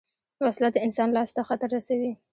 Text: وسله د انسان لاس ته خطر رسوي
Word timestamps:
وسله 0.43 0.69
د 0.73 0.77
انسان 0.85 1.09
لاس 1.15 1.29
ته 1.35 1.41
خطر 1.49 1.69
رسوي 1.75 2.11